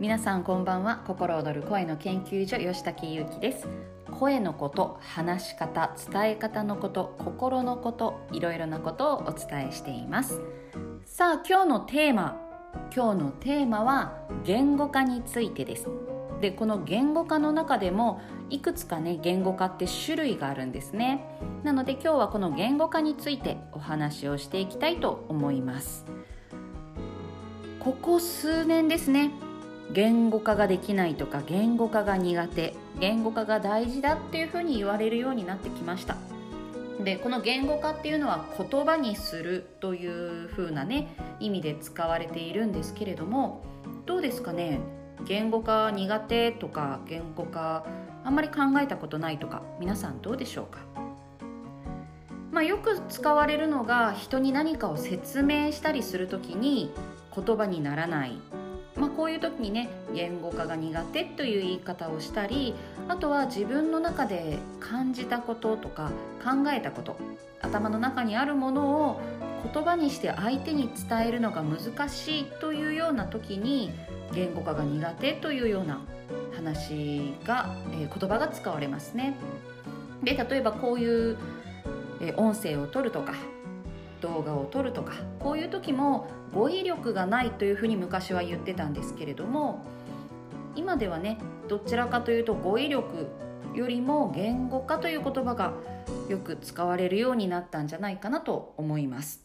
[0.00, 1.02] 皆さんこんばんは。
[1.08, 3.66] 心躍る声の研究所吉武優希です。
[4.12, 10.40] 声のこと話し方伝え方のこと心のこといろいろなことをお伝えしています。
[11.04, 12.40] さあ今日のテーマ
[12.94, 14.14] 今日のテーマは
[14.44, 15.88] 言語化についてです。
[16.40, 18.20] でこの言語化の中でも
[18.50, 21.24] いくつかね言語化って種類があるんですね。
[21.64, 26.06] なので今日はこの言語化についてお話をしていきたいと思います。
[27.80, 29.32] ここ数年ですね
[29.92, 36.16] 言語化ができないとか言語化が苦手言語化が大事だっていうふうに言われるようになってきました。
[37.02, 43.62] でこの言語化っていうのは言葉にするというふうなね意味で使われているんですけれども
[44.04, 44.80] どうですかね？
[45.24, 47.86] 言語化苦手とか言語化
[48.24, 50.80] あんまり考えたことないとか皆さんどうでしょうか？
[52.50, 56.92] まあ、よく使われるのが人に何かを説明したりする時に
[57.34, 58.40] 言葉にならない。
[58.98, 62.74] まあ、こういう時にね言語化が苦手という言い方をしたり
[63.08, 66.10] あとは自分の中で感じたこととか
[66.42, 67.16] 考えたこと
[67.60, 69.20] 頭の中にあるものを
[69.72, 73.90] 言葉にして相手に伝えるのが難しいというような時に
[74.32, 76.00] 言語化が苦手というような
[76.54, 79.36] 話が、えー、言葉が使われますね。
[80.22, 81.38] で例えばこういう、
[82.20, 83.34] えー、音声を取るとか
[84.20, 89.84] 動画を撮るとかこういう時も語彙力がないというふうに昔は言ってたんですけれども
[90.76, 91.38] 今ではね
[91.68, 93.28] どちらかというと語彙力
[93.74, 95.74] よりも言語化という言葉が
[96.28, 99.44] よく使われるようになったんじゃないかなと思います。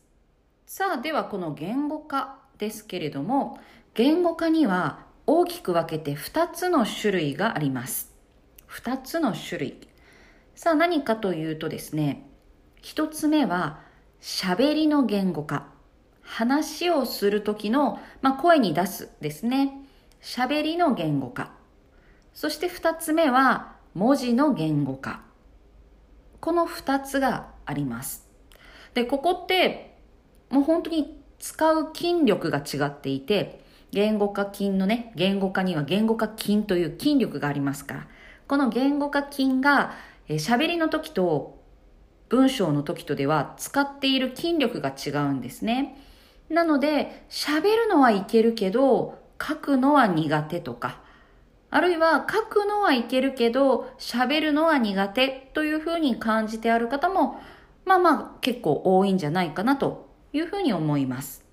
[0.66, 3.60] さあではこの言語化ですけれども
[3.94, 8.14] 言語化には大きく分けて2つの種類があります。
[8.70, 9.88] 2つの種類。
[10.56, 12.28] さあ何かというとですね
[12.84, 13.82] 1つ目は
[14.24, 15.68] 喋りの言語化。
[16.22, 19.74] 話をする時の、まあ、声に出すですね。
[20.22, 21.52] 喋りの言語化。
[22.34, 25.24] そして二つ目は文字の言語化。
[26.40, 28.26] この二つがあります。
[28.94, 29.98] で、ここって
[30.50, 33.62] もう本当に使う筋力が違っていて、
[33.92, 38.08] 言語化筋のね、言語化には言語化筋という筋力がありますから、
[38.48, 39.92] この言語化筋が
[40.30, 41.62] 喋りの時と
[42.34, 46.02] 文章の時とでは使っている筋力が違うんですね。
[46.50, 51.00] なので、喋るのはいけるけど、書くのは苦手とか、
[51.70, 57.40] あるいは書くのはいけるけど、喋るのは苦手というふうに感じてある方も、
[57.86, 61.46] まあまあ結構多いんじゃないかなというふうに思います。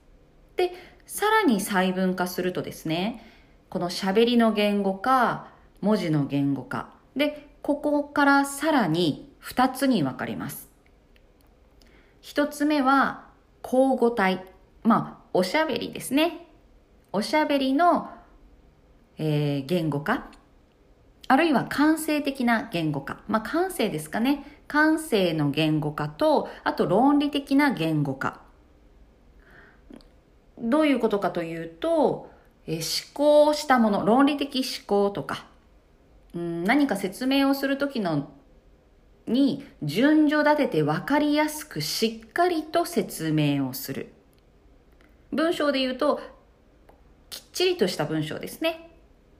[0.56, 0.72] で、
[1.04, 3.22] さらに細分化するとですね、
[3.68, 5.48] この喋りの言語化、
[5.82, 6.88] 文字の言語化。
[7.14, 10.69] で、ここからさらに2つに分かれます。
[12.30, 13.24] 一つ目は、
[13.60, 14.44] 交互体。
[14.84, 16.46] まあ、おしゃべりですね。
[17.12, 18.08] おしゃべりの、
[19.18, 20.30] えー、言語化。
[21.26, 23.18] あるいは感性的な言語化。
[23.26, 24.62] まあ、感性ですかね。
[24.68, 28.42] 感性の言語化と、あと論理的な言語化。
[30.56, 32.30] どういうことかというと、
[32.68, 35.46] えー、思考したもの、論理的思考とか、
[36.36, 38.30] うん、何か説明をするときの
[39.30, 44.12] に順序立てて分かりやすくしっかりと説明をする。
[45.32, 46.20] 文章で言うと、
[47.30, 48.90] きっちりとした文章ですね。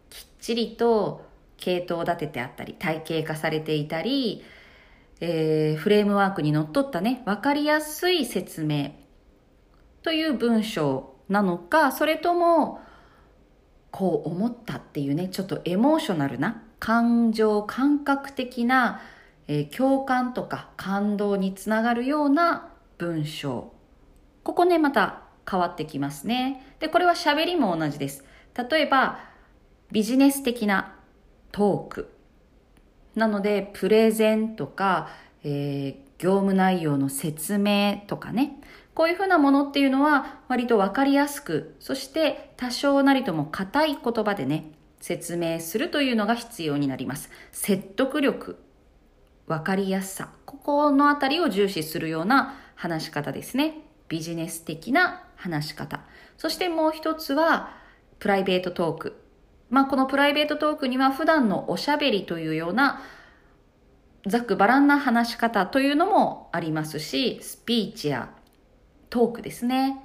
[0.09, 4.45] きっちりと系統立ててあったり、体系化されていたり、
[5.21, 8.93] えー、フレームワークにのっとったね、分かりやすい説明
[10.03, 12.81] という文章なのか、それとも、
[13.91, 19.01] こう思ったっていうね、ちょっとエモーショナルな、感情、感覚的な
[19.53, 22.69] えー、共感とか感動につながるような
[22.99, 23.73] 文章。
[24.45, 26.77] ここね、また変わってきますね。
[26.79, 28.25] で、これは喋りも同じです。
[28.71, 29.19] 例えば、
[29.91, 30.95] ビジネス的な
[31.51, 32.13] トーク。
[33.17, 35.09] なので、プレゼンとか、
[35.43, 38.61] えー、業務内容の説明とかね。
[38.95, 44.71] こういうふうなものっていうのは割とわかりやすく、そして多少なりとも硬い言葉でね、
[45.01, 47.31] 説明するというのが必要になります。
[47.51, 48.70] 説得力
[49.51, 53.79] 分かりやすさ、ここのあたりを重視するような話し方ですね。
[54.09, 56.03] ビジネス的な話し方。
[56.39, 57.75] そしてもう一つは、
[58.21, 59.21] プライベートトーク。
[59.69, 63.03] まあ、このプライベートトークには普段のおしゃべりというような、
[64.25, 68.31] ざっくばらんな話し方というのもありますし、スピーチや
[69.09, 70.01] トークですね。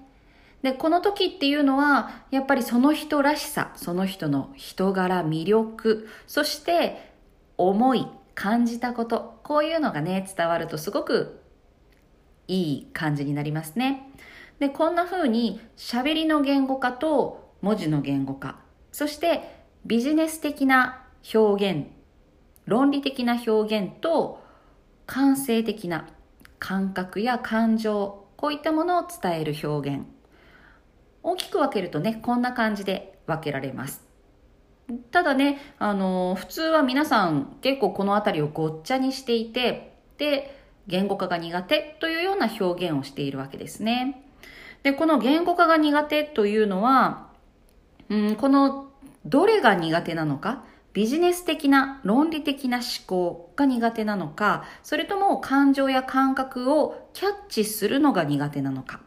[0.64, 7.14] で、この時っていうのは、やっぱりその人らしさ、その人の人柄、魅力、そして
[7.58, 11.42] 思い、感じたこと、こういうのがね、伝わるとすごく
[12.48, 14.12] いい感じになりますね。
[14.60, 18.60] で、こんな風に喋りの言語化と文字の言語化、
[18.92, 21.88] そしてビジネス的な表現
[22.66, 24.44] 論理的な表現と
[25.06, 26.08] 感性的な
[26.60, 30.06] 感覚や感情こういったものを伝える表現
[31.24, 34.05] 大きく分けるとねこんな感じで分けられます
[35.12, 44.22] ただねあの普通は皆さん結構この辺りをごっちゃにしていてで言語化が苦手というような表現をしているわけですね。
[44.84, 47.30] でこの言語化が苦手というのは、
[48.10, 48.92] うん、この
[49.26, 59.02] どれが苦手なのかビジネス的な論理的な思考が苦手なのかそれとも感情や感覚をキャッチするのが苦手なのか。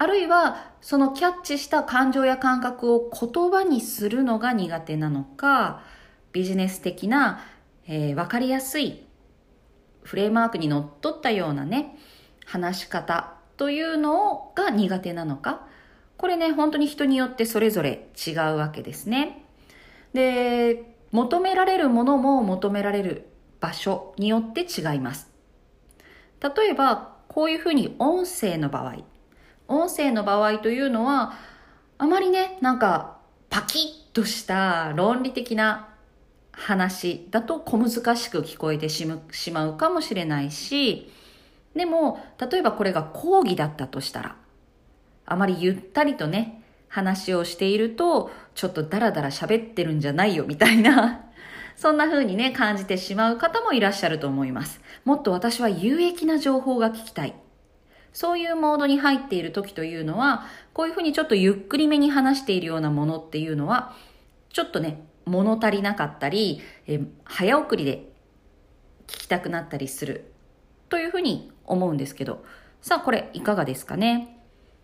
[0.00, 5.82] あるいはそのキャッチした感情や感覚を言葉にするのが苦手なのか
[6.32, 7.44] ビジネス的な、
[7.86, 9.04] えー、分かりやすい
[10.02, 11.98] フレームワークにのっとったようなね
[12.46, 15.66] 話し方というのが苦手なのか
[16.16, 19.44] これね本当に人によってそれぞれ違うわけですね。
[20.14, 23.26] で求められるものも求められる
[23.60, 25.30] 場所によって違います
[26.42, 29.04] 例えばこういうふうに音声の場合
[29.70, 31.34] 音声の場合というのは
[31.98, 33.18] あまりねなんか
[33.48, 35.88] パキッとした論理的な
[36.52, 41.10] 話だと小難しく聞こえてしまうかもしれないし
[41.74, 44.36] でも例えばこれが講義だったとしたら
[45.24, 51.24] あまりゆったりとね話をしていると、ちょっとダラダラ喋ってるんじゃないよみたいな、
[51.76, 54.80] そんな風にね、感じてしまう方もいらっしゃると思います。
[55.04, 57.34] もっと私は有益な情報が聞きたい。
[58.12, 63.94] そういうモードに入っている時というのは、こういうふうにちょっとゆっくりめに話しているようなものっていうのは、
[64.52, 68.08] ちょっとね、物足りなかったり、え早送りで
[69.06, 70.32] 聞きたくなったりする。
[70.88, 72.44] というふうに思うんですけど、
[72.82, 74.38] さあこれいかがですかね？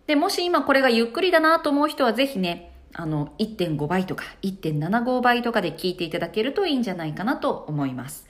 [0.05, 8.26] で、もし今これがゆっくりだなと思う人はぜひね、あの、1.5倍とか1.75倍とかで聞いていただけるといいんじゃないかなと思います。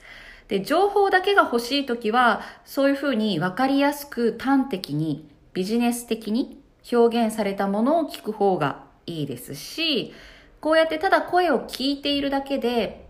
[0.48, 6.60] で、情報だけが欲しいときは、そういうふうに分かりやすく端的にビジネス的に
[6.90, 10.14] 表現されたものを聞く方がいいですし、
[10.60, 13.06] こうやってただ声を聞いているだけで、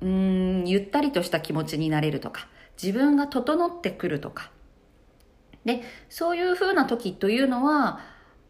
[0.00, 2.48] うーん、ゆったりとした気持ちになれるとか、
[2.80, 4.50] 自分が整ってくるとか、
[5.64, 8.00] で、そういう風な時というのは、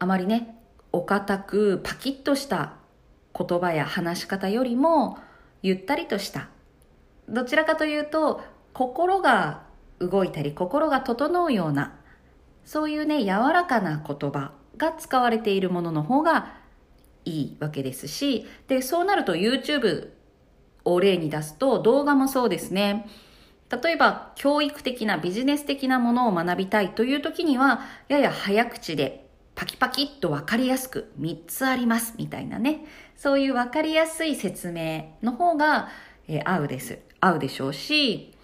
[0.00, 0.60] あまりね、
[0.90, 2.74] お堅くパキッとした
[3.36, 5.18] 言葉や話し方よりも、
[5.62, 6.48] ゆったりとした、
[7.28, 8.42] どちらかというと、
[8.72, 9.62] 心が
[10.00, 11.98] 動いたり、心が整うような、
[12.64, 16.54] そういうね、柔らかな言葉が使われているものの方が
[17.24, 20.10] いいわけですし、で、そうなると YouTube
[20.84, 23.06] を例に出すと動画もそうですね。
[23.82, 32.84] 例えば教育的なビジネス的なものを学びたいという時にはやや早口でパキパキっと分かりやすく3つありますみたいなね
[33.16, 35.88] そういう分かりやすい説明の方が、
[36.28, 38.34] えー、合うです合うでしょうし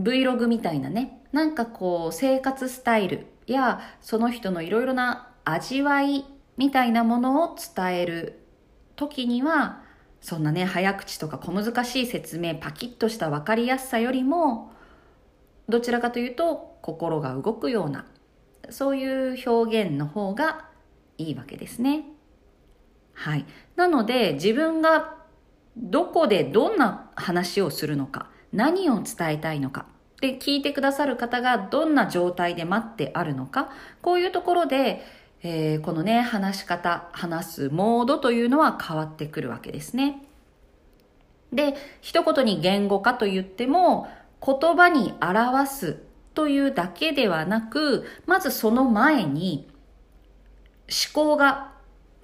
[0.00, 6.24] Vlog みたいなねなんかこう生活スタイルやその人のいろいろな味わい
[6.56, 8.40] みたいなものを伝える
[8.96, 9.82] 時には
[10.20, 14.72] そんなね早口とか小難しい説明パキッとした分かりやすさよりも
[15.68, 18.06] どちらかというと心が動くような
[18.70, 20.68] そういう表現の方が
[21.18, 22.04] いいわけですね。
[23.12, 23.44] はい。
[23.76, 25.23] なので自分が
[25.76, 29.86] どこでどんな話をするのか何を伝えたいのか
[30.20, 35.02] で聞いてくださる方がどんな状態で待ってあるのかこういうところで
[35.46, 40.22] えー、このね、話し方、話すモードというのは変わってくるわけですね。
[41.52, 44.08] で、一言に言語化と言っても、
[44.44, 45.96] 言葉に表す
[46.32, 49.68] というだけではなく、まずその前に
[50.88, 51.73] 思考が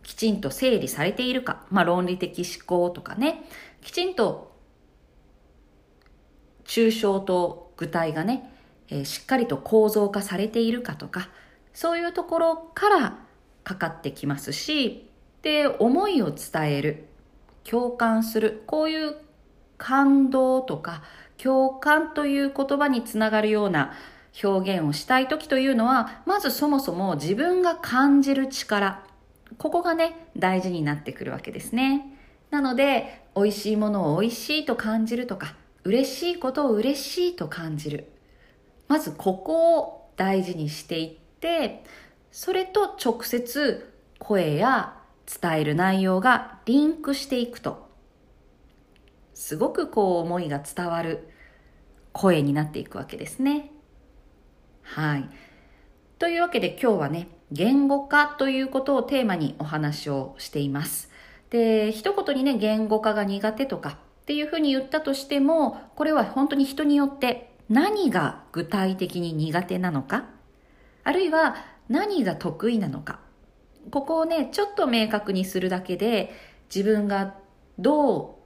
[0.02, 3.45] きちんと整理されているか、まあ論理的思考とかね、
[3.80, 4.52] きちんと
[6.64, 8.52] 抽象と具体がね、
[8.88, 11.28] えー、しっかりと構造化されているかとか、
[11.73, 13.19] そういうところから
[13.64, 15.07] かかってきますし。
[15.42, 17.07] で思いを伝える。
[17.64, 18.62] 共感する。
[18.66, 19.16] こういう
[19.78, 21.02] 感動とか
[21.38, 23.92] 共感という言葉につながるような
[24.42, 29.02] 表現をしたい時というのはまずそもそも自分が感じる力。
[29.59, 32.16] ここがね大事になってくるわけですね
[32.50, 35.54] なので美味しいものを美味しいと感じるとか
[35.85, 38.11] 嬉しいことを嬉しいと感じる
[38.88, 41.85] まずここを大事にしていって
[42.33, 44.97] それと直接声や
[45.40, 47.88] 伝える内容がリンクしていくと
[49.33, 51.28] すごくこう思いが伝わる
[52.12, 53.71] 声になっていくわけですね。
[54.83, 55.28] はい。
[56.19, 61.11] というわけで今日はね言語化ということをテーマにお話をしています。
[61.50, 63.95] で一言にね言語化が苦手とかっ
[64.26, 70.26] ていうふうに言ったとしてもこれは本当に人によって何が具体的に苦手なのか
[71.02, 71.57] あるいは
[71.88, 73.19] 何が得意なのか
[73.90, 76.33] ここをねちょっと明確にするだけで
[76.73, 77.35] 自分が
[77.78, 78.38] ど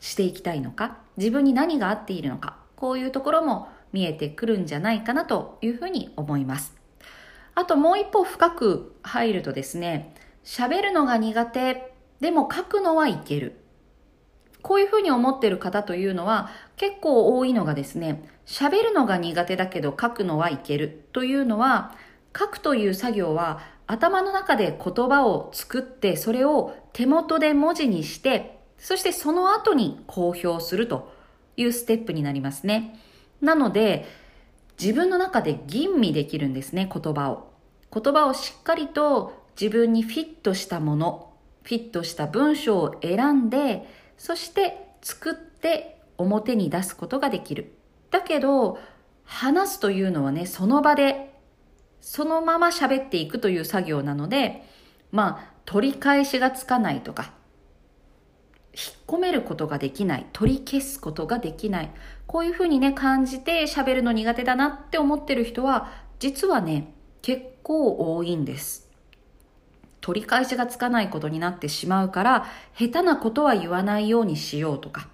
[0.00, 6.79] うしていきたいのか自分に何が合っているのかこういうところも見えてくるんじゃないかなというふうに思います。
[7.54, 10.14] あともう一歩深く入るとですね
[10.44, 13.56] 喋るのが苦手でも書くのはいける。
[14.62, 21.06] こういうふうに思ってる方というのは結構多いのがですね喋るのが苦手だけど書くのはいける。
[21.12, 21.94] というのは
[22.38, 31.12] 書くという作業は頭の中で言葉を作ってそれを手元で文字にしてそしてその後に公表すると
[31.56, 32.98] いうステップになりますね。
[33.40, 34.06] なので
[34.80, 37.52] 自分の中で吟味できるんですね言葉を。
[37.92, 41.32] 言葉をしっかりと自分にフィットしたもの
[41.64, 47.74] フィットした文章を選んでそして作って表に出すことができる。
[48.10, 48.78] だけど
[49.24, 51.30] 話すというのはねその場で
[52.00, 54.64] そのまま喋っていくという作業なので、
[55.12, 57.32] まあ、取り返しがつかないとか、
[58.72, 61.90] 引っ込めることができない、取り消すことができない、
[62.26, 68.88] こういうふうにね、感じて喋るの苦手だなって思ってる人は、実はね、結構多いんです。
[70.00, 72.46] 取り返しがつかないことになってしまうから、
[72.78, 75.08] 下手なことは言わないようにしようとか、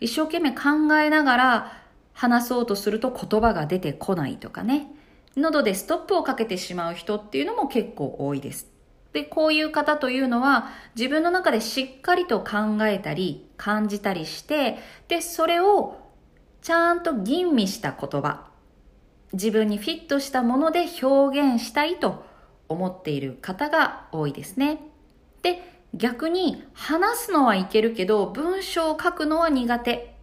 [0.00, 1.72] 一生懸命考えながら
[2.12, 4.88] 話そうとすると言葉が出てこないとかね。
[5.36, 8.68] 喉でストップをかけてしまう人っていうのも結構多いです。
[9.12, 15.98] で、こういう方というのは自分の中でしっかりと考えたり感じたりして、で、それを
[16.62, 18.48] ちゃんと吟味した言葉、
[19.32, 22.24] 自分にフィットしたもので表現したいと
[22.68, 24.80] 思っている方が多いですね。
[25.42, 25.62] で、
[25.94, 30.14] 逆に話すのはいけるけど文章を書くのは苦手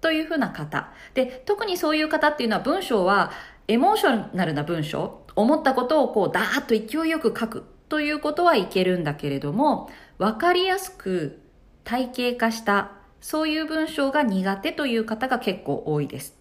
[0.00, 0.90] というふうな方。
[1.14, 3.32] で、特にそういう方っていうのは文章は
[3.68, 11.40] エモーショナルな文章、思ったことをこうダーッと勢いよく書くということはいけるんだけれども、わかりやすく
[11.82, 16.38] 体系化したそういう文章が苦手という方が結構多いです。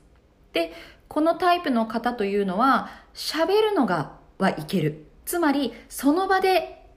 [0.53, 0.71] で、
[1.07, 5.07] このタイプの方というのは喋るのがはいける。
[5.25, 6.87] つまりその場で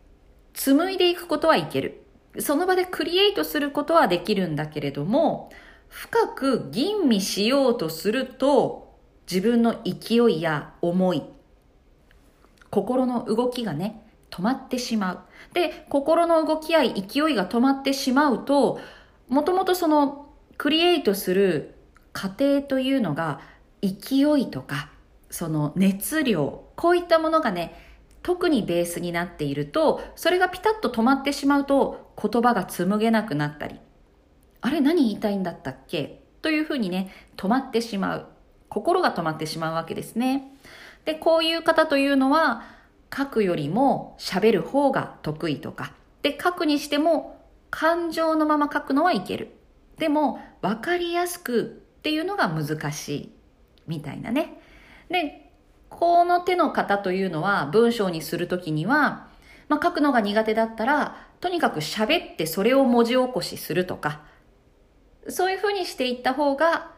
[0.53, 2.03] 紡いでいくことはいける。
[2.39, 5.51] その場でクリエイトすることはできるんだけれども、
[5.89, 8.99] 深く吟味しようとすると
[9.31, 11.23] 自分の勢いや思い、
[12.69, 15.21] 心の動きがね、止まってしまう。
[15.53, 18.81] で、心の動きや勢いが止まってしまうと、
[19.29, 21.75] もともとそのクリエイトする
[22.13, 23.41] 過程というのが
[23.83, 24.89] 勢いとか、
[25.31, 27.75] その熱量、こういったものがね、
[28.23, 33.81] 特にベースになっていると、それがピタッと止まってしまうと言葉が紡げなくなったり、
[34.61, 36.23] あれ何言いたいんだったっけ？
[36.41, 38.27] というふうにね、止まってしまう。
[38.69, 40.53] 心が止まってしまうわけですね。
[41.05, 42.63] で、こういう方というのは、
[43.15, 45.93] 書くよりも喋る方が得意とか。
[46.23, 47.41] で、書くにしても
[47.71, 49.51] 感情のまま書くのはいける。
[49.99, 51.65] でも、わかりやすくっ
[52.03, 53.33] ていうのが難しい。
[53.87, 54.61] みたいなね。
[55.11, 55.51] で、
[55.89, 59.29] この手の方というのは文章にするときには、
[59.69, 64.23] まあ、書くのが苦手だったら、とにかく喋ってそれを文字起こしするとか、
[65.29, 66.93] そういうふうにしていった方が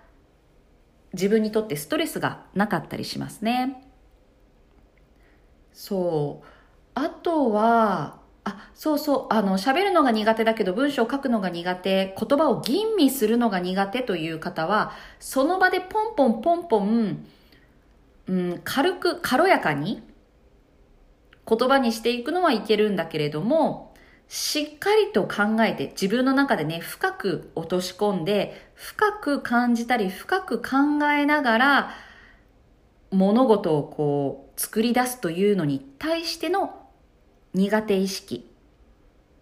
[1.12, 3.83] 自分にとってストレスがなかったりしますね。
[5.74, 6.46] そう。
[6.94, 17.26] あとは、あ、そうそう、あの、喋るのが苦手だけど文章を書くのが苦手、言葉を吟味するのが苦手という方は、その場でポンポンポンポン、
[18.28, 20.02] うん、軽く、軽やかに
[21.46, 23.94] 言葉にしていくのはいけるんだけれども、
[24.28, 31.90] しっかりと考えて自分の中でね、深く落とし込んで、深く感じたり、深く考えながら、
[33.14, 36.88] 物事をこう、作り出すというのに対しての
[37.54, 38.50] 苦手意識。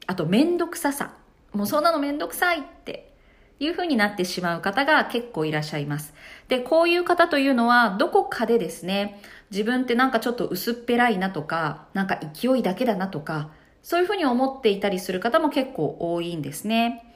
[0.07, 1.15] あと、めんどくささ。
[1.53, 3.13] もうそんなのめんどくさいって
[3.59, 6.15] いう風になってしまう方が結構いらっしゃいます。
[6.49, 13.51] で、こういう方というのは、どこかでですね、自分ってなんかちょっと薄っぺらいなとか、なんか勢いだけだなとか、
[13.83, 17.15] そういうふうに思っていたりする方も結構多いんですね。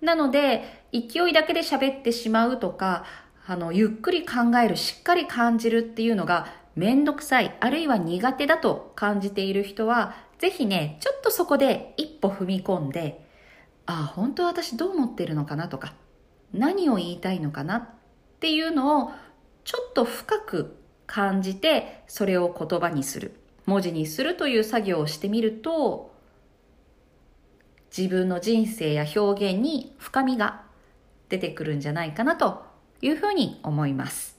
[0.00, 3.04] なので、勢いだけで喋ってしまうとか、
[3.46, 6.46] あの、ゆっくり考える、しっかり感じるっていうのが
[6.76, 13.24] めんどくさい、あるいは苦手だと感じている人は、ぜひね、ちょっとそこで一歩踏み込んで、
[13.86, 15.94] ああ、本当私どう思ってるのかなとか、
[16.52, 17.88] 何を言いたいのかなっ
[18.40, 19.12] ていうのを、
[19.64, 23.40] ちょっと深く感じて、それを言葉にする。
[23.66, 26.12] 文字にするという作業をしてみると
[27.96, 30.62] 自分の人生や表現に深みが
[31.28, 32.63] 出てくるんじゃないかなと
[33.04, 34.38] いうふうに思います。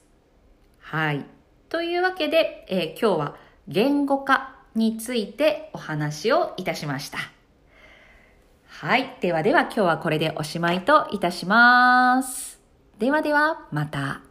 [0.80, 1.24] はい。
[1.68, 3.36] というわけで、えー、今日は
[3.68, 7.18] 言語化についてお話をいたしました。
[8.66, 9.16] はい。
[9.20, 12.60] ではでは今日はこれでおしまいといたします。
[12.98, 14.25] ではではまた。